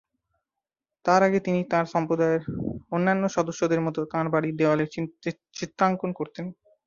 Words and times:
তার 1.05 1.21
আগে, 1.27 1.39
তিনি 1.45 1.59
তাঁর 1.71 1.85
সম্প্রদায়ের 1.93 2.43
অন্যান্য 2.91 3.23
সদস্যদের 3.37 3.81
মতো 3.81 3.99
তাঁর 4.11 4.27
বাড়ির 4.33 4.57
দেয়ালে 4.59 4.85
চিত্রাঙ্কন 5.57 6.11
করতেন। 6.19 6.45